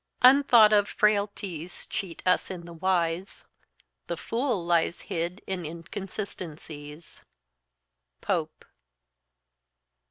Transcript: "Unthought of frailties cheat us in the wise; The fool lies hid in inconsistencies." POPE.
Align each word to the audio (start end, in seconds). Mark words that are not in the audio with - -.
"Unthought 0.23 0.73
of 0.73 0.89
frailties 0.89 1.85
cheat 1.85 2.23
us 2.25 2.49
in 2.49 2.65
the 2.65 2.73
wise; 2.73 3.45
The 4.07 4.17
fool 4.17 4.65
lies 4.65 5.01
hid 5.01 5.43
in 5.45 5.63
inconsistencies." 5.63 7.21
POPE. 8.19 8.65